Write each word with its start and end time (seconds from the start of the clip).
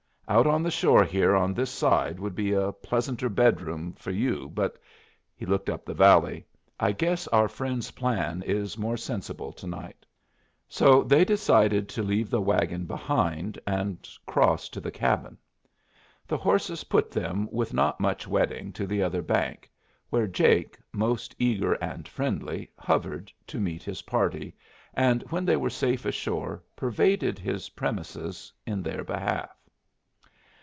Out 0.29 0.47
on 0.47 0.63
the 0.63 0.71
shore 0.71 1.03
here 1.03 1.35
on 1.35 1.53
this 1.53 1.69
side 1.69 2.17
would 2.17 2.35
be 2.35 2.53
a 2.53 2.71
pleasanter 2.71 3.27
bedroom 3.27 3.91
for 3.91 4.11
you, 4.11 4.49
but" 4.55 4.77
(he 5.35 5.45
looked 5.45 5.69
up 5.69 5.83
the 5.83 5.93
valley) 5.93 6.45
"I 6.79 6.93
guess 6.93 7.27
our 7.27 7.49
friend's 7.49 7.91
plan 7.91 8.41
is 8.43 8.77
more 8.77 8.95
sensible 8.95 9.51
to 9.51 9.67
night." 9.67 10.05
So 10.69 11.03
they 11.03 11.25
decided 11.25 11.89
to 11.89 12.01
leave 12.01 12.29
the 12.29 12.39
wagon 12.39 12.85
behind 12.85 13.59
and 13.67 14.07
cross 14.25 14.69
to 14.69 14.79
the 14.79 14.89
cabin. 14.89 15.37
The 16.29 16.37
horses 16.37 16.85
put 16.85 17.11
them 17.11 17.49
with 17.51 17.73
not 17.73 17.99
much 17.99 18.25
wetting 18.25 18.71
to 18.71 18.87
the 18.87 19.03
other 19.03 19.21
bank, 19.21 19.69
where 20.11 20.27
Jake, 20.27 20.79
most 20.93 21.35
eager 21.39 21.73
and 21.83 22.07
friendly, 22.07 22.71
hovered 22.79 23.33
to 23.47 23.59
meet 23.59 23.83
his 23.83 24.03
party, 24.03 24.55
and 24.93 25.23
when 25.23 25.43
they 25.43 25.57
were 25.57 25.69
safe 25.69 26.05
ashore 26.05 26.63
pervaded 26.77 27.37
his 27.37 27.67
premises 27.67 28.53
in 28.65 28.81
their 28.81 29.03
behalf. 29.03 29.49